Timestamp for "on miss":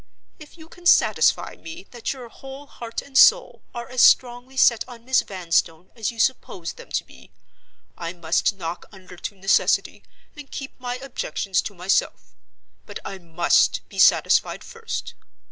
4.89-5.21